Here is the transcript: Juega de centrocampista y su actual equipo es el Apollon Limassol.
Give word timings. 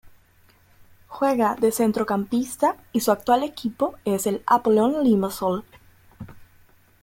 Juega 1.05 1.53
de 1.53 1.71
centrocampista 1.71 2.75
y 2.91 3.01
su 3.01 3.11
actual 3.11 3.43
equipo 3.43 3.93
es 4.03 4.25
el 4.25 4.41
Apollon 4.47 5.03
Limassol. 5.03 5.63